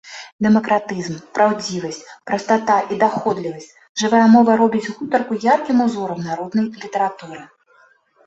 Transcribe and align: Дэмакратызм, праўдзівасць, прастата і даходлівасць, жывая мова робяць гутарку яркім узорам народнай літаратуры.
Дэмакратызм, 0.43 1.17
праўдзівасць, 1.37 1.99
прастата 2.29 2.77
і 2.95 2.95
даходлівасць, 3.03 3.69
жывая 4.03 4.23
мова 4.35 4.51
робяць 4.61 4.91
гутарку 5.01 5.33
яркім 5.55 5.83
узорам 5.87 6.23
народнай 6.31 6.67
літаратуры. 6.87 7.41